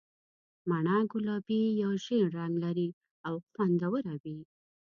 [0.69, 2.87] مڼه ګلابي یا ژېړ رنګ لري
[3.27, 4.37] او خوندوره وي.